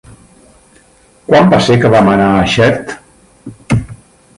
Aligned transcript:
Quan 1.27 1.53
va 1.53 1.61
ser 1.67 1.77
que 1.85 1.93
vam 1.97 2.11
anar 2.17 2.33
a 2.41 2.51
Xert? 2.59 2.97